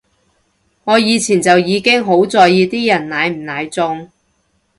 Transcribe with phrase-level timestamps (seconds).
[0.83, 4.09] 我以前就已經好在意啲人奶唔奶中